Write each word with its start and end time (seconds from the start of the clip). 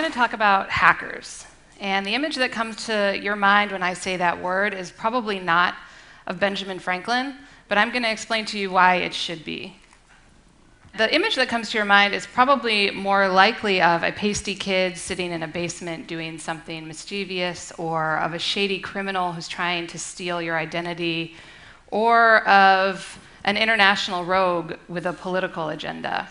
going 0.00 0.10
to 0.10 0.18
talk 0.18 0.32
about 0.32 0.70
hackers. 0.70 1.44
And 1.78 2.06
the 2.06 2.14
image 2.14 2.36
that 2.36 2.52
comes 2.52 2.86
to 2.86 3.18
your 3.22 3.36
mind 3.36 3.70
when 3.70 3.82
I 3.82 3.92
say 3.92 4.16
that 4.16 4.40
word 4.40 4.72
is 4.72 4.90
probably 4.90 5.38
not 5.38 5.74
of 6.26 6.40
Benjamin 6.40 6.78
Franklin, 6.78 7.34
but 7.68 7.76
I'm 7.76 7.90
going 7.90 8.04
to 8.04 8.10
explain 8.10 8.46
to 8.46 8.58
you 8.58 8.70
why 8.70 8.96
it 8.96 9.12
should 9.12 9.44
be. 9.44 9.76
The 10.96 11.14
image 11.14 11.36
that 11.36 11.48
comes 11.48 11.70
to 11.70 11.76
your 11.76 11.84
mind 11.84 12.14
is 12.14 12.26
probably 12.26 12.90
more 12.90 13.28
likely 13.28 13.82
of 13.82 14.02
a 14.02 14.10
pasty 14.10 14.54
kid 14.54 14.96
sitting 14.96 15.32
in 15.32 15.42
a 15.42 15.48
basement 15.48 16.06
doing 16.06 16.38
something 16.38 16.88
mischievous, 16.88 17.70
or 17.72 18.16
of 18.20 18.32
a 18.32 18.38
shady 18.38 18.78
criminal 18.78 19.32
who's 19.32 19.48
trying 19.48 19.86
to 19.88 19.98
steal 19.98 20.40
your 20.40 20.56
identity, 20.56 21.34
or 21.90 22.48
of 22.48 23.18
an 23.44 23.58
international 23.58 24.24
rogue 24.24 24.76
with 24.88 25.04
a 25.04 25.12
political 25.12 25.68
agenda. 25.68 26.26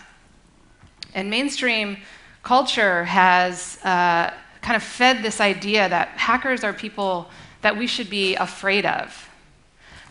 And 1.14 1.30
mainstream 1.30 1.98
culture 2.42 3.04
has 3.04 3.78
uh, 3.84 4.32
kind 4.62 4.76
of 4.76 4.82
fed 4.82 5.22
this 5.22 5.40
idea 5.40 5.88
that 5.88 6.08
hackers 6.08 6.64
are 6.64 6.72
people 6.72 7.28
that 7.62 7.76
we 7.76 7.86
should 7.86 8.08
be 8.08 8.34
afraid 8.36 8.86
of. 8.86 9.28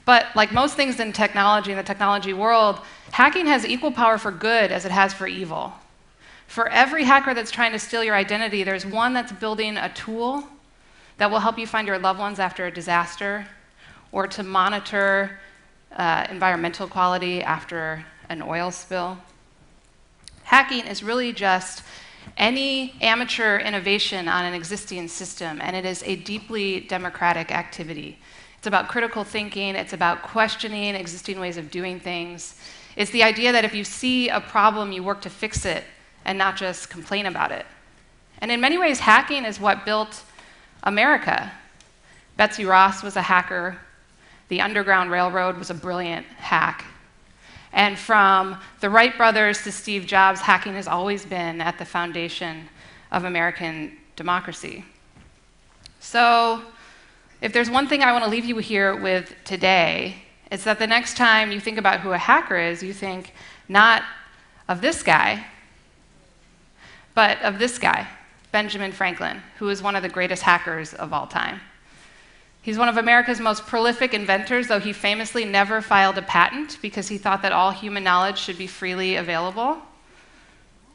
But 0.05 0.27
like 0.35 0.51
most 0.51 0.75
things 0.75 0.99
in 0.99 1.13
technology, 1.13 1.71
in 1.71 1.77
the 1.77 1.84
technology 1.84 2.34
world, 2.34 2.79
hacking 3.11 3.45
has 3.47 3.65
equal 3.65 3.91
power 3.91 4.17
for 4.17 4.31
good 4.31 4.71
as 4.71 4.85
it 4.85 4.91
has 4.91 5.13
for 5.13 5.27
evil. 5.27 5.73
For 6.47 6.67
every 6.70 7.03
hacker 7.03 7.34
that's 7.34 7.51
trying 7.51 7.73
to 7.73 7.79
steal 7.79 8.03
your 8.03 8.15
identity, 8.15 8.63
there's 8.63 8.85
one 8.85 9.13
that's 9.13 9.31
building 9.31 9.77
a 9.77 9.89
tool 9.89 10.48
that 11.17 11.29
will 11.29 11.39
help 11.39 11.59
you 11.59 11.67
find 11.67 11.87
your 11.87 11.99
loved 11.99 12.20
ones 12.20 12.39
after 12.39 12.65
a 12.65 12.71
disaster, 12.71 13.45
or 14.11 14.25
to 14.25 14.41
monitor 14.41 15.39
uh, 15.95 16.26
environmental 16.32 16.87
quality 16.87 17.43
after 17.43 18.04
an 18.29 18.41
oil 18.41 18.71
spill. 18.71 19.17
Hacking 20.43 20.87
is 20.87 21.04
really 21.04 21.34
just 21.34 21.84
any 22.38 22.94
amateur 23.02 23.60
innovation 23.60 24.27
on 24.27 24.46
an 24.46 24.54
existing 24.54 25.08
system, 25.08 25.60
and 25.62 25.76
it 25.76 25.85
is 25.85 26.04
a 26.04 26.16
deeply 26.18 26.82
democratic 26.82 27.52
activity. 27.52 28.18
It's 28.58 28.68
about 28.68 28.88
critical 28.88 29.24
thinking, 29.24 29.76
it's 29.76 29.94
about 29.94 30.22
questioning 30.22 30.96
existing 30.96 31.40
ways 31.40 31.57
of 31.57 31.72
doing 31.72 32.00
things. 32.00 32.60
It's 32.96 33.12
the 33.12 33.24
idea 33.24 33.52
that 33.52 33.63
if 33.63 33.74
you 33.74 33.84
see 33.84 34.30
a 34.30 34.41
problem, 34.41 34.91
you 34.91 35.04
work 35.04 35.22
to 35.22 35.30
fix 35.30 35.66
it 35.66 35.84
and 36.26 36.38
not 36.38 36.57
just 36.57 36.90
complain 36.90 37.26
about 37.26 37.52
it. 37.52 37.66
And 38.40 38.52
in 38.52 38.60
many 38.60 38.77
ways, 38.77 39.00
hacking 39.00 39.46
is 39.46 39.60
what 39.60 39.85
built 39.85 40.24
America. 40.84 41.52
Betsy 42.38 42.66
Ross 42.66 43.04
was 43.04 43.16
a 43.16 43.22
hacker, 43.22 43.77
the 44.50 44.62
Underground 44.62 45.12
Railroad 45.12 45.57
was 45.57 45.70
a 45.70 45.74
brilliant 45.74 46.26
hack. 46.26 46.84
And 47.71 47.98
from 47.98 48.57
the 48.79 48.89
Wright 48.89 49.15
brothers 49.15 49.63
to 49.63 49.71
Steve 49.71 50.05
Jobs, 50.05 50.41
hacking 50.41 50.73
has 50.73 50.87
always 50.87 51.25
been 51.25 51.62
at 51.62 51.77
the 51.77 51.85
foundation 51.85 52.67
of 53.11 53.26
American 53.26 53.98
democracy. 54.15 54.84
So, 55.99 56.61
if 57.41 57.53
there's 57.53 57.70
one 57.70 57.87
thing 57.87 58.03
I 58.03 58.11
want 58.11 58.23
to 58.23 58.29
leave 58.29 58.45
you 58.45 58.57
here 58.57 58.95
with 58.95 59.34
today, 59.45 60.15
it's 60.51 60.63
that 60.63 60.79
the 60.79 60.87
next 60.87 61.15
time 61.15 61.51
you 61.51 61.59
think 61.59 61.77
about 61.77 62.01
who 62.01 62.11
a 62.11 62.17
hacker 62.17 62.57
is, 62.57 62.81
you 62.81 62.93
think 62.93 63.34
not 63.67 64.03
of 64.67 64.81
this 64.81 65.03
guy, 65.03 65.45
but 67.13 67.41
of 67.41 67.59
this 67.59 67.78
guy, 67.78 68.07
Benjamin 68.51 68.91
Franklin, 68.91 69.41
who 69.57 69.69
is 69.69 69.81
one 69.81 69.95
of 69.95 70.03
the 70.03 70.09
greatest 70.09 70.41
hackers 70.41 70.94
of 70.94 71.13
all 71.13 71.28
time. 71.28 71.61
He's 72.62 72.78
one 72.78 72.90
of 72.90 72.97
America's 72.97 73.40
most 73.40 73.66
prolific 73.66 74.13
inventors, 74.13 74.68
though 74.68 74.79
he 74.79 74.91
famously 74.91 75.46
never 75.46 75.81
filed 75.81 76.18
a 76.18 76.22
patent 76.22 76.78
because 76.81 77.07
he 77.07 77.18
thought 77.18 77.41
that 77.41 77.53
all 77.53 77.72
human 77.72 78.03
knowledge 78.03 78.38
should 78.38 78.57
be 78.57 78.68
freely 78.68 79.16
available. 79.16 79.78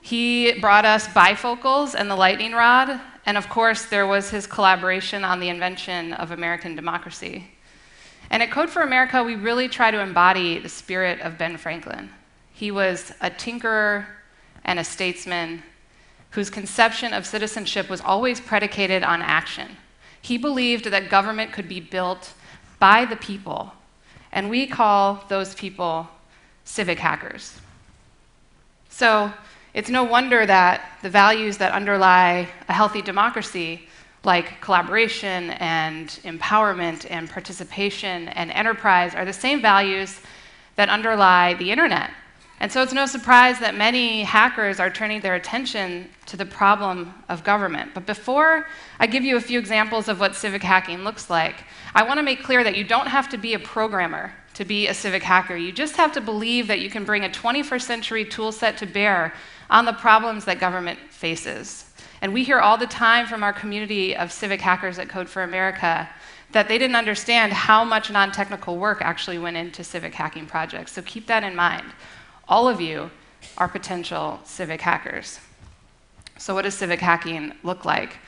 He 0.03 0.59
brought 0.61 0.85
us 0.85 1.09
bifocals 1.09 1.95
and 1.95 2.11
the 2.11 2.17
lightning 2.17 2.53
rod, 2.53 3.01
and 3.25 3.39
of 3.39 3.49
course, 3.49 3.87
there 3.87 4.07
was 4.07 4.29
his 4.29 4.47
collaboration 4.47 5.25
on 5.25 5.41
the 5.41 5.49
invention 5.49 6.13
of 6.13 6.31
American 6.31 6.77
democracy. 6.77 7.51
And 8.29 8.43
at 8.43 8.51
Code 8.51 8.69
for 8.69 8.83
America, 8.83 9.23
we 9.23 9.35
really 9.35 9.69
try 9.69 9.91
to 9.91 10.01
embody 10.01 10.59
the 10.59 10.69
spirit 10.69 11.21
of 11.21 11.39
Ben 11.39 11.57
Franklin. 11.57 12.11
He 12.53 12.71
was 12.71 13.15
a 13.23 13.31
tinkerer 13.31 14.07
and 14.65 14.79
a 14.79 14.85
statesman 14.85 15.63
whose 16.31 16.51
conception 16.51 17.15
of 17.15 17.25
citizenship 17.25 17.89
was 17.89 18.01
always 18.03 18.41
predicated 18.41 19.03
on 19.03 19.23
action. 19.23 19.77
He 20.25 20.39
believed 20.39 20.87
that 20.87 21.11
government 21.11 21.53
could 21.53 21.69
be 21.69 21.81
built 21.81 22.33
by 22.79 23.05
the 23.05 23.15
people, 23.15 23.75
and 24.33 24.49
we 24.49 24.67
call 24.67 25.23
those 25.29 25.55
people 25.55 26.09
civic 26.65 26.99
hackers. 26.99 27.59
So 28.89 29.31
it's 29.75 29.91
no 29.91 30.03
wonder 30.03 30.47
that 30.47 30.99
the 31.03 31.11
values 31.11 31.59
that 31.59 31.73
underlie 31.73 32.49
a 32.71 32.73
healthy 32.73 33.03
democracy, 33.03 33.87
like 34.25 34.63
collaboration 34.63 35.51
and 35.61 36.09
empowerment 36.25 37.07
and 37.11 37.29
participation 37.29 38.29
and 38.29 38.51
enterprise, 38.51 39.15
are 39.15 39.27
the 39.27 39.33
same 39.35 39.61
values 39.61 40.23
that 40.77 40.89
underlie 40.89 41.53
the 41.53 41.71
internet 41.71 42.11
and 42.61 42.71
so 42.71 42.83
it's 42.83 42.93
no 42.93 43.07
surprise 43.07 43.59
that 43.59 43.75
many 43.75 44.23
hackers 44.23 44.79
are 44.79 44.89
turning 44.89 45.21
their 45.21 45.35
attention 45.35 46.09
to 46.27 46.37
the 46.37 46.47
problem 46.47 47.13
of 47.29 47.43
government. 47.43 47.93
But 47.95 48.07
before 48.07 48.67
I 49.01 49.07
give 49.07 49.25
you 49.25 49.37
a 49.37 49.41
few 49.41 49.59
examples 49.59 50.09
of 50.09 50.21
what 50.21 50.35
civic 50.35 50.63
hacking 50.63 51.03
looks 51.03 51.29
like, 51.29 51.65
I 51.95 52.05
want 52.05 52.19
to 52.19 52.23
make 52.23 52.43
clear 52.43 52.63
that 52.63 52.77
you 52.77 52.85
don't 52.85 53.09
have 53.09 53.29
to 53.31 53.39
be 53.39 53.55
a 53.55 53.59
programmer 53.59 54.33
to 54.55 54.65
be 54.65 54.87
a 54.87 54.95
civic 54.95 55.23
hacker. 55.23 55.57
You 55.57 55.73
just 55.73 55.97
have 55.97 56.13
to 56.13 56.21
believe 56.21 56.69
that 56.69 56.81
you 56.81 56.89
can 56.89 57.05
bring 57.05 57.25
a 57.25 57.29
21st 57.29 57.83
century 57.83 58.25
tool 58.25 58.53
set 58.53 58.77
to 58.79 58.87
bear 58.87 59.35
on 59.69 59.85
the 59.85 59.93
problems 59.93 60.45
that 60.45 60.61
government 60.61 60.99
faces. 61.11 61.91
And 62.23 62.33
we 62.33 62.45
hear 62.45 62.61
all 62.61 62.79
the 62.79 62.87
time 62.87 63.27
from 63.27 63.43
our 63.43 63.53
community 63.53 64.17
of 64.17 64.31
civic 64.31 64.61
hackers 64.61 64.99
at 65.01 65.09
Code 65.09 65.29
for 65.29 65.43
America 65.43 66.09
that 66.53 66.69
they 66.69 66.79
didn't 66.79 66.95
understand 66.95 67.53
how 67.53 67.83
much 67.83 68.13
non 68.13 68.31
technical 68.31 68.79
work 68.79 69.03
actually 69.03 69.39
went 69.39 69.57
into 69.57 69.83
civic 69.83 70.15
hacking 70.15 70.47
projects. 70.47 70.93
So 70.93 71.03
keep 71.03 71.27
that 71.27 71.43
in 71.43 71.57
mind 71.57 71.85
all 72.49 72.69
of 72.69 72.81
you 72.81 73.11
are 73.59 73.69
potential 73.69 74.41
civic 74.45 74.81
hackers. 74.81 75.41
So, 76.39 76.55
what 76.55 76.63
does 76.63 76.75
civic 76.75 77.01
hacking 77.01 77.53
look 77.63 77.85
like? 77.85 78.19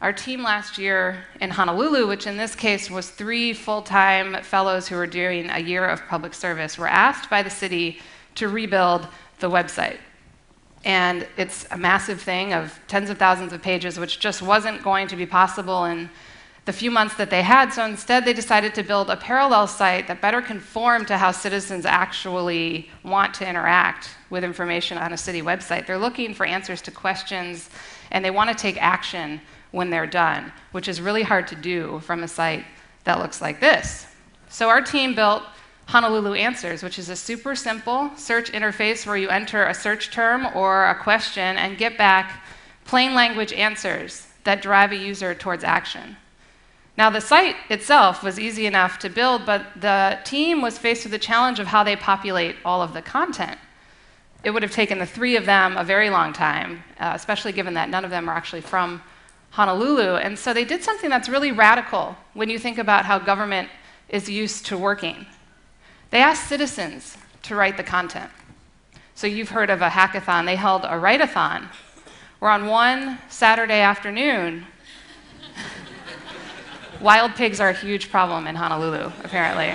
Our 0.00 0.14
team 0.14 0.42
last 0.42 0.78
year 0.78 1.24
in 1.40 1.50
Honolulu, 1.50 2.06
which 2.08 2.26
in 2.26 2.38
this 2.38 2.54
case 2.54 2.90
was 2.90 3.10
three 3.10 3.52
full 3.52 3.82
time 3.82 4.42
fellows 4.42 4.88
who 4.88 4.96
were 4.96 5.06
doing 5.06 5.50
a 5.50 5.58
year 5.58 5.84
of 5.84 6.06
public 6.06 6.32
service, 6.32 6.78
were 6.78 6.88
asked 6.88 7.28
by 7.28 7.42
the 7.42 7.50
city 7.50 8.00
to 8.36 8.48
rebuild 8.48 9.06
the 9.40 9.50
website. 9.50 9.98
And 10.84 11.28
it's 11.36 11.66
a 11.70 11.76
massive 11.76 12.20
thing 12.22 12.54
of 12.54 12.78
tens 12.88 13.10
of 13.10 13.18
thousands 13.18 13.52
of 13.52 13.60
pages, 13.60 13.98
which 13.98 14.18
just 14.18 14.40
wasn't 14.40 14.82
going 14.82 15.06
to 15.08 15.16
be 15.16 15.26
possible 15.26 15.84
in 15.84 16.08
the 16.66 16.72
few 16.72 16.90
months 16.90 17.16
that 17.16 17.30
they 17.30 17.42
had. 17.42 17.72
So 17.72 17.84
instead, 17.84 18.24
they 18.24 18.32
decided 18.32 18.74
to 18.74 18.82
build 18.82 19.10
a 19.10 19.16
parallel 19.16 19.66
site 19.66 20.06
that 20.08 20.20
better 20.20 20.42
conformed 20.42 21.08
to 21.08 21.18
how 21.18 21.32
citizens 21.32 21.86
actually 21.86 22.90
want 23.02 23.34
to 23.34 23.48
interact 23.48 24.10
with 24.28 24.44
information 24.44 24.98
on 24.98 25.12
a 25.12 25.16
city 25.16 25.42
website. 25.42 25.86
They're 25.86 25.98
looking 25.98 26.34
for 26.34 26.46
answers 26.46 26.82
to 26.82 26.90
questions 26.90 27.70
and 28.10 28.24
they 28.24 28.30
want 28.30 28.50
to 28.50 28.56
take 28.56 28.80
action 28.82 29.40
when 29.70 29.90
they're 29.90 30.06
done, 30.06 30.52
which 30.72 30.88
is 30.88 31.00
really 31.00 31.22
hard 31.22 31.46
to 31.48 31.56
do 31.56 32.00
from 32.00 32.22
a 32.22 32.28
site 32.28 32.64
that 33.04 33.18
looks 33.18 33.40
like 33.40 33.60
this. 33.60 34.06
So 34.48 34.68
our 34.68 34.82
team 34.82 35.14
built 35.14 35.42
Honolulu 35.86 36.34
Answers, 36.34 36.82
which 36.82 36.98
is 36.98 37.08
a 37.08 37.16
super 37.16 37.56
simple 37.56 38.10
search 38.16 38.52
interface 38.52 39.06
where 39.06 39.16
you 39.16 39.28
enter 39.28 39.64
a 39.64 39.74
search 39.74 40.10
term 40.10 40.46
or 40.54 40.86
a 40.86 40.94
question 40.94 41.56
and 41.56 41.78
get 41.78 41.98
back 41.98 42.44
plain 42.84 43.14
language 43.14 43.52
answers 43.52 44.26
that 44.44 44.62
drive 44.62 44.92
a 44.92 44.96
user 44.96 45.34
towards 45.34 45.64
action. 45.64 46.16
Now, 46.98 47.08
the 47.08 47.20
site 47.20 47.56
itself 47.70 48.22
was 48.22 48.38
easy 48.38 48.66
enough 48.66 48.98
to 48.98 49.08
build, 49.08 49.46
but 49.46 49.66
the 49.80 50.18
team 50.24 50.60
was 50.60 50.76
faced 50.76 51.04
with 51.04 51.12
the 51.12 51.18
challenge 51.18 51.58
of 51.58 51.68
how 51.68 51.82
they 51.82 51.96
populate 51.96 52.56
all 52.64 52.82
of 52.82 52.92
the 52.92 53.02
content. 53.02 53.58
It 54.42 54.50
would 54.50 54.62
have 54.62 54.72
taken 54.72 54.98
the 54.98 55.06
three 55.06 55.36
of 55.36 55.46
them 55.46 55.76
a 55.76 55.84
very 55.84 56.10
long 56.10 56.32
time, 56.32 56.82
uh, 56.98 57.12
especially 57.14 57.52
given 57.52 57.74
that 57.74 57.88
none 57.88 58.04
of 58.04 58.10
them 58.10 58.28
are 58.28 58.34
actually 58.34 58.62
from 58.62 59.02
Honolulu. 59.50 60.16
And 60.16 60.38
so 60.38 60.52
they 60.52 60.64
did 60.64 60.82
something 60.82 61.10
that's 61.10 61.28
really 61.28 61.52
radical 61.52 62.16
when 62.34 62.50
you 62.50 62.58
think 62.58 62.78
about 62.78 63.04
how 63.04 63.18
government 63.18 63.68
is 64.08 64.28
used 64.28 64.66
to 64.66 64.78
working. 64.78 65.26
They 66.10 66.20
asked 66.20 66.48
citizens 66.48 67.16
to 67.42 67.54
write 67.54 67.76
the 67.76 67.82
content. 67.82 68.30
So 69.14 69.26
you've 69.26 69.50
heard 69.50 69.70
of 69.70 69.82
a 69.82 69.88
hackathon. 69.88 70.46
They 70.46 70.56
held 70.56 70.84
a 70.88 70.98
write-a-thon, 70.98 71.68
where 72.38 72.50
on 72.50 72.66
one 72.66 73.18
Saturday 73.28 73.80
afternoon, 73.80 74.66
Wild 77.00 77.34
pigs 77.34 77.60
are 77.60 77.70
a 77.70 77.74
huge 77.74 78.10
problem 78.10 78.46
in 78.46 78.54
Honolulu, 78.54 79.10
apparently. 79.24 79.72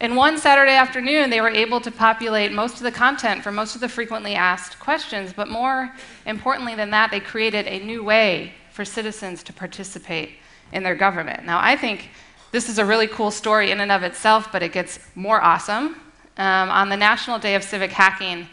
In 0.00 0.16
one 0.16 0.38
Saturday 0.38 0.74
afternoon, 0.74 1.28
they 1.28 1.42
were 1.42 1.50
able 1.50 1.78
to 1.82 1.90
populate 1.90 2.52
most 2.52 2.76
of 2.76 2.84
the 2.84 2.90
content 2.90 3.42
for 3.42 3.52
most 3.52 3.74
of 3.74 3.82
the 3.82 3.88
frequently 3.88 4.34
asked 4.34 4.80
questions, 4.80 5.34
but 5.34 5.48
more 5.48 5.94
importantly 6.24 6.74
than 6.74 6.88
that, 6.92 7.10
they 7.10 7.20
created 7.20 7.66
a 7.66 7.84
new 7.84 8.02
way 8.02 8.54
for 8.72 8.82
citizens 8.82 9.42
to 9.42 9.52
participate 9.52 10.30
in 10.72 10.82
their 10.82 10.94
government. 10.94 11.44
Now, 11.44 11.60
I 11.60 11.76
think 11.76 12.08
this 12.50 12.70
is 12.70 12.78
a 12.78 12.84
really 12.86 13.06
cool 13.06 13.30
story 13.30 13.72
in 13.72 13.80
and 13.80 13.92
of 13.92 14.02
itself, 14.02 14.50
but 14.50 14.62
it 14.62 14.72
gets 14.72 15.00
more 15.14 15.42
awesome. 15.42 15.96
Um, 16.38 16.70
on 16.70 16.88
the 16.88 16.96
National 16.96 17.38
Day 17.38 17.56
of 17.56 17.62
Civic 17.62 17.92
Hacking 17.92 18.48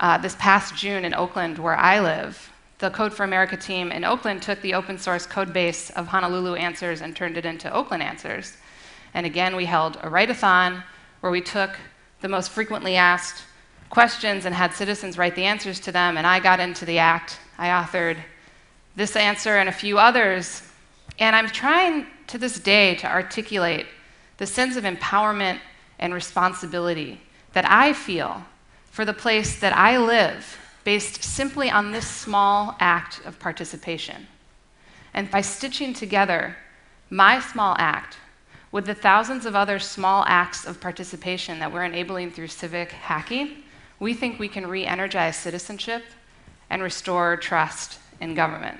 uh, 0.00 0.16
this 0.16 0.34
past 0.36 0.74
June 0.74 1.04
in 1.04 1.12
Oakland, 1.12 1.58
where 1.58 1.76
I 1.76 2.00
live, 2.00 2.50
the 2.80 2.90
Code 2.90 3.12
for 3.12 3.24
America 3.24 3.58
team 3.58 3.92
in 3.92 4.04
Oakland 4.04 4.40
took 4.40 4.60
the 4.62 4.72
open 4.72 4.96
source 4.96 5.26
code 5.26 5.52
base 5.52 5.90
of 5.90 6.08
Honolulu 6.08 6.54
Answers 6.54 7.02
and 7.02 7.14
turned 7.14 7.36
it 7.36 7.44
into 7.44 7.70
Oakland 7.72 8.02
Answers. 8.02 8.56
And 9.12 9.26
again, 9.26 9.54
we 9.54 9.66
held 9.66 9.98
a 10.02 10.08
write-a-thon 10.08 10.82
where 11.20 11.30
we 11.30 11.42
took 11.42 11.76
the 12.22 12.28
most 12.28 12.50
frequently 12.50 12.96
asked 12.96 13.44
questions 13.90 14.46
and 14.46 14.54
had 14.54 14.72
citizens 14.72 15.18
write 15.18 15.34
the 15.34 15.44
answers 15.44 15.78
to 15.80 15.92
them, 15.92 16.16
and 16.16 16.26
I 16.26 16.40
got 16.40 16.58
into 16.58 16.86
the 16.86 16.98
act. 16.98 17.38
I 17.58 17.68
authored 17.68 18.16
this 18.96 19.14
answer 19.14 19.56
and 19.56 19.68
a 19.68 19.72
few 19.72 19.98
others, 19.98 20.62
and 21.18 21.36
I'm 21.36 21.48
trying 21.48 22.06
to 22.28 22.38
this 22.38 22.58
day 22.58 22.94
to 22.96 23.06
articulate 23.06 23.86
the 24.38 24.46
sense 24.46 24.76
of 24.76 24.84
empowerment 24.84 25.58
and 25.98 26.14
responsibility 26.14 27.20
that 27.52 27.70
I 27.70 27.92
feel 27.92 28.42
for 28.90 29.04
the 29.04 29.12
place 29.12 29.60
that 29.60 29.76
I 29.76 29.98
live 29.98 30.56
based 30.84 31.22
simply 31.22 31.70
on 31.70 31.92
this 31.92 32.06
small 32.06 32.76
act 32.80 33.20
of 33.24 33.38
participation. 33.38 34.26
And 35.14 35.30
by 35.30 35.40
stitching 35.40 35.92
together 35.92 36.56
my 37.10 37.40
small 37.40 37.74
act 37.78 38.16
with 38.72 38.86
the 38.86 38.94
thousands 38.94 39.46
of 39.46 39.56
other 39.56 39.78
small 39.78 40.24
acts 40.28 40.64
of 40.64 40.80
participation 40.80 41.58
that 41.58 41.72
we're 41.72 41.84
enabling 41.84 42.30
through 42.30 42.46
civic 42.46 42.92
hacking, 42.92 43.64
we 43.98 44.14
think 44.14 44.38
we 44.38 44.48
can 44.48 44.66
re 44.66 44.86
energize 44.86 45.36
citizenship 45.36 46.04
and 46.70 46.82
restore 46.82 47.36
trust 47.36 47.98
in 48.20 48.34
government. 48.34 48.78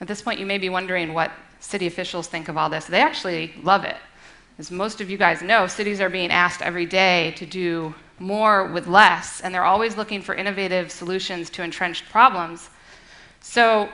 At 0.00 0.08
this 0.08 0.20
point, 0.20 0.40
you 0.40 0.46
may 0.46 0.58
be 0.58 0.68
wondering 0.68 1.14
what 1.14 1.30
city 1.60 1.86
officials 1.86 2.26
think 2.26 2.48
of 2.48 2.56
all 2.56 2.68
this. 2.68 2.86
They 2.86 3.00
actually 3.00 3.54
love 3.62 3.84
it. 3.84 3.96
As 4.58 4.70
most 4.70 5.00
of 5.00 5.10
you 5.10 5.18
guys 5.18 5.42
know, 5.42 5.66
cities 5.66 6.00
are 6.00 6.08
being 6.08 6.30
asked 6.30 6.62
every 6.62 6.86
day 6.86 7.34
to 7.36 7.44
do 7.44 7.94
more 8.18 8.68
with 8.68 8.86
less, 8.86 9.40
and 9.42 9.54
they're 9.54 9.64
always 9.64 9.96
looking 9.96 10.22
for 10.22 10.34
innovative 10.34 10.90
solutions 10.90 11.50
to 11.50 11.62
entrenched 11.62 12.08
problems. 12.08 12.70
So, 13.40 13.90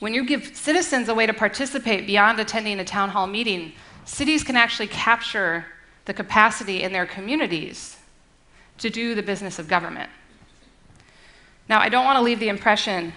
when 0.00 0.12
you 0.12 0.26
give 0.26 0.56
citizens 0.56 1.08
a 1.08 1.14
way 1.14 1.24
to 1.26 1.32
participate 1.32 2.06
beyond 2.06 2.38
attending 2.38 2.80
a 2.80 2.84
town 2.84 3.10
hall 3.10 3.26
meeting, 3.26 3.72
cities 4.04 4.42
can 4.42 4.56
actually 4.56 4.88
capture 4.88 5.64
the 6.04 6.12
capacity 6.12 6.82
in 6.82 6.92
their 6.92 7.06
communities 7.06 7.96
to 8.78 8.90
do 8.90 9.14
the 9.14 9.22
business 9.22 9.58
of 9.58 9.68
government. 9.68 10.10
Now, 11.68 11.80
I 11.80 11.88
don't 11.88 12.04
want 12.04 12.16
to 12.16 12.22
leave 12.22 12.40
the 12.40 12.48
impression 12.48 13.12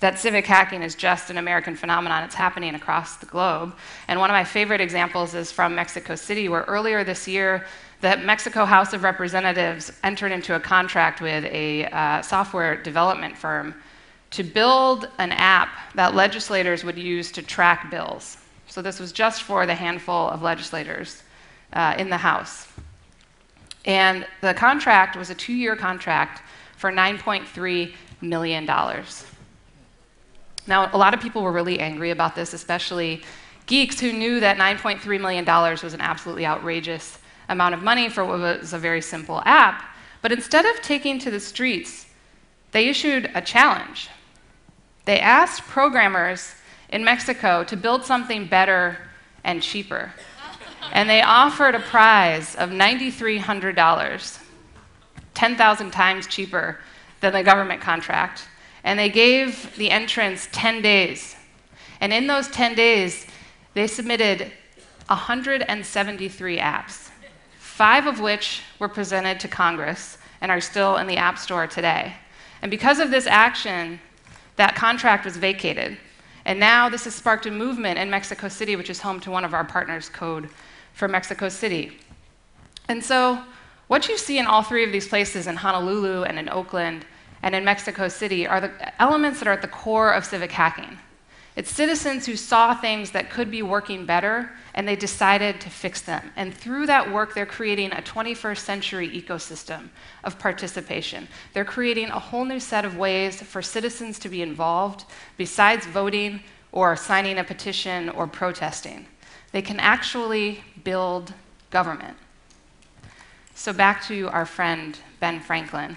that 0.00 0.18
civic 0.18 0.46
hacking 0.46 0.82
is 0.82 0.94
just 0.94 1.30
an 1.30 1.36
American 1.36 1.76
phenomenon. 1.76 2.24
It's 2.24 2.34
happening 2.34 2.74
across 2.74 3.16
the 3.16 3.26
globe. 3.26 3.74
And 4.08 4.18
one 4.18 4.30
of 4.30 4.34
my 4.34 4.44
favorite 4.44 4.80
examples 4.80 5.34
is 5.34 5.52
from 5.52 5.74
Mexico 5.74 6.14
City, 6.14 6.48
where 6.48 6.62
earlier 6.62 7.04
this 7.04 7.28
year, 7.28 7.66
the 8.00 8.16
Mexico 8.16 8.64
House 8.64 8.94
of 8.94 9.02
Representatives 9.02 9.92
entered 10.02 10.32
into 10.32 10.54
a 10.54 10.60
contract 10.60 11.20
with 11.20 11.44
a 11.44 11.84
uh, 11.84 12.22
software 12.22 12.82
development 12.82 13.36
firm 13.36 13.74
to 14.30 14.42
build 14.42 15.08
an 15.18 15.32
app 15.32 15.68
that 15.94 16.14
legislators 16.14 16.82
would 16.82 16.96
use 16.96 17.30
to 17.32 17.42
track 17.42 17.90
bills. 17.90 18.38
So 18.68 18.80
this 18.80 19.00
was 19.00 19.12
just 19.12 19.42
for 19.42 19.66
the 19.66 19.74
handful 19.74 20.30
of 20.30 20.40
legislators 20.40 21.22
uh, 21.74 21.94
in 21.98 22.08
the 22.08 22.16
House. 22.16 22.68
And 23.84 24.26
the 24.40 24.54
contract 24.54 25.16
was 25.16 25.28
a 25.28 25.34
two 25.34 25.52
year 25.52 25.76
contract 25.76 26.42
for 26.76 26.90
$9.3 26.90 27.92
million. 28.22 28.66
Now, 30.66 30.90
a 30.92 30.98
lot 30.98 31.14
of 31.14 31.20
people 31.20 31.42
were 31.42 31.52
really 31.52 31.80
angry 31.80 32.10
about 32.10 32.34
this, 32.34 32.52
especially 32.52 33.22
geeks 33.66 34.00
who 34.00 34.12
knew 34.12 34.40
that 34.40 34.56
$9.3 34.56 35.20
million 35.20 35.44
was 35.44 35.94
an 35.94 36.00
absolutely 36.00 36.46
outrageous 36.46 37.18
amount 37.48 37.74
of 37.74 37.82
money 37.82 38.08
for 38.08 38.24
what 38.24 38.38
was 38.38 38.72
a 38.72 38.78
very 38.78 39.00
simple 39.00 39.42
app. 39.44 39.84
But 40.22 40.32
instead 40.32 40.66
of 40.66 40.82
taking 40.82 41.18
to 41.20 41.30
the 41.30 41.40
streets, 41.40 42.06
they 42.72 42.88
issued 42.88 43.30
a 43.34 43.40
challenge. 43.40 44.08
They 45.04 45.18
asked 45.18 45.62
programmers 45.62 46.54
in 46.90 47.04
Mexico 47.04 47.64
to 47.64 47.76
build 47.76 48.04
something 48.04 48.46
better 48.46 48.98
and 49.44 49.62
cheaper. 49.62 50.12
And 50.92 51.08
they 51.08 51.22
offered 51.22 51.74
a 51.74 51.80
prize 51.80 52.54
of 52.56 52.70
$9,300, 52.70 54.38
10,000 55.34 55.90
times 55.90 56.26
cheaper 56.26 56.78
than 57.20 57.32
the 57.32 57.42
government 57.42 57.80
contract 57.80 58.48
and 58.84 58.98
they 58.98 59.08
gave 59.08 59.76
the 59.76 59.90
entrants 59.90 60.48
10 60.52 60.82
days. 60.82 61.36
And 62.00 62.12
in 62.12 62.26
those 62.26 62.48
10 62.48 62.74
days, 62.74 63.26
they 63.74 63.86
submitted 63.86 64.52
173 65.08 66.58
apps, 66.58 67.10
five 67.58 68.06
of 68.06 68.20
which 68.20 68.62
were 68.78 68.88
presented 68.88 69.40
to 69.40 69.48
Congress 69.48 70.18
and 70.40 70.50
are 70.50 70.60
still 70.60 70.96
in 70.96 71.06
the 71.06 71.16
App 71.16 71.38
Store 71.38 71.66
today. 71.66 72.14
And 72.62 72.70
because 72.70 72.98
of 72.98 73.10
this 73.10 73.26
action, 73.26 74.00
that 74.56 74.74
contract 74.74 75.24
was 75.24 75.36
vacated. 75.36 75.96
And 76.44 76.58
now 76.58 76.88
this 76.88 77.04
has 77.04 77.14
sparked 77.14 77.46
a 77.46 77.50
movement 77.50 77.98
in 77.98 78.10
Mexico 78.10 78.48
City, 78.48 78.76
which 78.76 78.90
is 78.90 79.00
home 79.00 79.20
to 79.20 79.30
one 79.30 79.44
of 79.44 79.54
our 79.54 79.64
partners, 79.64 80.08
Code 80.08 80.48
for 80.94 81.08
Mexico 81.08 81.48
City. 81.48 81.98
And 82.88 83.04
so, 83.04 83.42
what 83.88 84.08
you 84.08 84.16
see 84.16 84.38
in 84.38 84.46
all 84.46 84.62
three 84.62 84.84
of 84.84 84.92
these 84.92 85.08
places, 85.08 85.46
in 85.46 85.56
Honolulu 85.56 86.22
and 86.22 86.38
in 86.38 86.48
Oakland, 86.48 87.04
and 87.42 87.54
in 87.54 87.64
Mexico 87.64 88.08
City 88.08 88.46
are 88.46 88.60
the 88.60 89.02
elements 89.02 89.38
that 89.38 89.48
are 89.48 89.52
at 89.52 89.62
the 89.62 89.68
core 89.68 90.12
of 90.12 90.24
civic 90.24 90.52
hacking. 90.52 90.98
It's 91.56 91.70
citizens 91.70 92.26
who 92.26 92.36
saw 92.36 92.74
things 92.74 93.10
that 93.10 93.30
could 93.30 93.50
be 93.50 93.62
working 93.62 94.06
better 94.06 94.50
and 94.74 94.86
they 94.86 94.96
decided 94.96 95.60
to 95.60 95.70
fix 95.70 96.00
them. 96.00 96.30
And 96.36 96.54
through 96.54 96.86
that 96.86 97.12
work, 97.12 97.34
they're 97.34 97.44
creating 97.44 97.92
a 97.92 97.96
21st 97.96 98.58
century 98.58 99.08
ecosystem 99.10 99.88
of 100.22 100.38
participation. 100.38 101.26
They're 101.52 101.64
creating 101.64 102.08
a 102.08 102.18
whole 102.18 102.44
new 102.44 102.60
set 102.60 102.84
of 102.84 102.96
ways 102.96 103.42
for 103.42 103.62
citizens 103.62 104.18
to 104.20 104.28
be 104.28 104.42
involved 104.42 105.04
besides 105.36 105.86
voting 105.86 106.40
or 106.72 106.94
signing 106.94 107.38
a 107.38 107.44
petition 107.44 108.08
or 108.10 108.26
protesting. 108.28 109.06
They 109.50 109.62
can 109.62 109.80
actually 109.80 110.62
build 110.84 111.34
government. 111.70 112.16
So, 113.56 113.72
back 113.72 114.04
to 114.04 114.28
our 114.28 114.46
friend 114.46 114.96
Ben 115.18 115.40
Franklin 115.40 115.96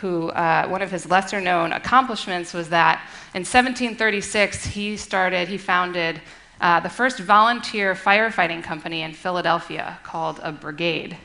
who 0.00 0.28
uh, 0.30 0.66
one 0.68 0.80
of 0.80 0.90
his 0.90 1.08
lesser 1.10 1.40
known 1.40 1.72
accomplishments 1.72 2.54
was 2.54 2.68
that 2.68 3.00
in 3.34 3.40
1736 3.40 4.66
he 4.66 4.96
started, 4.96 5.48
he 5.48 5.58
founded 5.58 6.20
uh, 6.60 6.80
the 6.80 6.88
first 6.88 7.18
volunteer 7.18 7.94
firefighting 7.94 8.62
company 8.62 9.02
in 9.02 9.12
Philadelphia 9.12 9.98
called 10.02 10.40
a 10.42 10.52
brigade. 10.52 11.16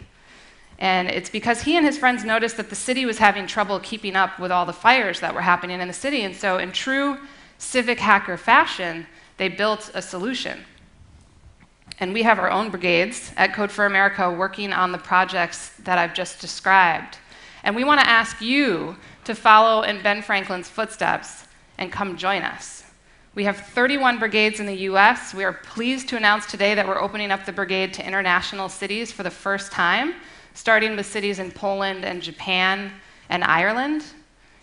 And 0.80 1.08
it's 1.08 1.30
because 1.30 1.62
he 1.62 1.78
and 1.78 1.86
his 1.86 1.98
friends 1.98 2.24
noticed 2.24 2.58
that 2.58 2.70
the 2.70 2.76
city 2.76 3.06
was 3.06 3.18
having 3.18 3.48
trouble 3.48 3.80
keeping 3.80 4.16
up 4.16 4.40
with 4.40 4.52
all 4.52 4.66
the 4.66 4.74
fires 4.74 5.20
that 5.20 5.34
were 5.34 5.42
happening 5.42 5.80
in 5.80 5.88
the 5.88 5.94
city. 5.94 6.24
And 6.24 6.36
so, 6.36 6.58
in 6.58 6.72
true 6.72 7.18
civic 7.58 8.00
hacker 8.00 8.38
fashion, 8.38 9.08
they 9.38 9.50
built 9.50 9.92
a 9.94 10.02
solution. 10.02 10.60
And 12.00 12.12
we 12.12 12.24
have 12.24 12.40
our 12.40 12.50
own 12.50 12.70
brigades 12.70 13.32
at 13.38 13.54
Code 13.54 13.72
for 13.72 13.86
America 13.86 14.30
working 14.32 14.74
on 14.74 14.92
the 14.92 14.98
projects 14.98 15.70
that 15.84 15.98
I've 15.98 16.14
just 16.14 16.42
described. 16.42 17.18
And 17.64 17.76
we 17.76 17.84
want 17.84 18.02
to 18.02 18.10
ask 18.10 18.42
you 18.42 18.98
to 19.24 19.36
follow 19.36 19.84
in 19.84 20.02
Ben 20.02 20.22
Franklin's 20.22 20.70
footsteps 20.70 21.46
and 21.78 21.92
come 21.92 22.18
join 22.18 22.42
us. 22.42 22.84
We 23.36 23.46
have 23.46 23.58
31 23.58 24.20
brigades 24.20 24.60
in 24.60 24.68
the 24.68 24.76
US. 24.90 25.34
We 25.34 25.44
are 25.44 25.54
pleased 25.54 26.08
to 26.10 26.18
announce 26.18 26.46
today 26.46 26.76
that 26.76 26.88
we're 26.88 27.02
opening 27.02 27.32
up 27.32 27.46
the 27.46 27.52
brigade 27.52 27.94
to 27.96 28.06
international 28.06 28.70
cities 28.70 29.12
for 29.12 29.24
the 29.24 29.32
first 29.32 29.72
time, 29.72 30.14
starting 30.54 30.96
with 30.96 31.08
cities 31.08 31.40
in 31.40 31.52
Poland 31.52 32.06
and 32.06 32.22
Japan 32.22 32.92
and 33.30 33.44
Ireland. 33.44 34.04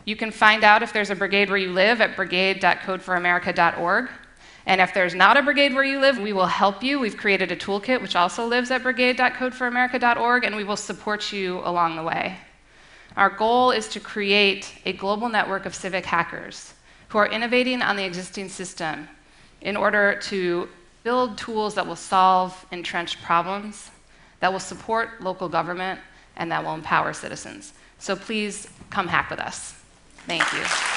You 0.04 0.14
can 0.14 0.30
find 0.30 0.62
out 0.62 0.83
if 0.85 0.92
there's 0.92 1.11
a 1.11 1.16
brigade 1.16 1.49
where 1.49 1.59
you 1.59 1.73
live 1.73 2.00
at 2.00 2.14
brigade.codeforamerica.org. 2.14 4.09
And 4.66 4.80
if 4.80 4.95
there's 4.95 5.14
not 5.14 5.37
a 5.37 5.42
brigade 5.42 5.75
where 5.75 5.83
you 5.83 5.99
live, 5.99 6.19
we 6.19 6.33
will 6.33 6.47
help 6.47 6.83
you. 6.83 7.00
We've 7.00 7.16
created 7.16 7.50
a 7.50 7.57
toolkit 7.57 8.00
which 8.00 8.14
also 8.14 8.47
lives 8.47 8.71
at 8.71 8.83
brigade.codeforamerica.org, 8.83 10.45
and 10.45 10.54
we 10.54 10.64
will 10.64 10.76
support 10.76 11.33
you 11.33 11.61
along 11.64 11.97
the 11.97 12.04
way. 12.04 12.37
Our 13.17 13.31
goal 13.31 13.71
is 13.71 13.88
to 13.88 14.00
create 14.00 14.73
a 14.85 14.93
global 14.93 15.29
network 15.29 15.67
of 15.67 15.75
civic 15.75 16.07
hackers 16.07 16.75
who 17.09 17.19
are 17.19 17.26
innovating 17.26 17.83
on 17.83 17.97
the 17.97 18.05
existing 18.05 18.49
system 18.49 19.09
in 19.61 19.76
order 19.76 20.19
to 20.23 20.69
build 21.02 21.37
tools 21.37 21.75
that 21.75 21.87
will 21.87 21.97
solve 21.97 22.67
entrenched 22.71 23.23
problems, 23.23 23.90
that 24.40 24.52
will 24.52 24.61
support 24.61 25.21
local 25.21 25.49
government, 25.49 26.00
and 26.37 26.50
that 26.52 26.64
will 26.64 26.75
empower 26.75 27.12
citizens. 27.12 27.73
So 27.99 28.17
please 28.17 28.69
come 28.90 29.09
hack 29.09 29.31
with 29.31 29.40
us. 29.40 29.75
Thank 30.26 30.50
you. 30.52 30.90